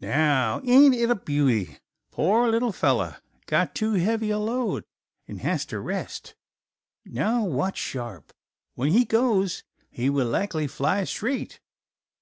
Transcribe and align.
"Now 0.00 0.62
ain't 0.64 0.94
it 0.94 1.10
a 1.10 1.14
beauty? 1.14 1.76
Poor 2.10 2.48
little 2.48 2.72
fellow; 2.72 3.16
got 3.44 3.74
too 3.74 3.92
heavy 3.92 4.30
a 4.30 4.38
load 4.38 4.84
an' 5.28 5.40
has 5.40 5.66
to 5.66 5.78
rest. 5.78 6.34
Now 7.04 7.44
watch 7.44 7.76
sharp; 7.76 8.32
when 8.76 8.92
he 8.92 9.04
goes 9.04 9.62
he 9.90 10.08
will 10.08 10.28
likely 10.28 10.68
fly 10.68 11.04
straight." 11.04 11.60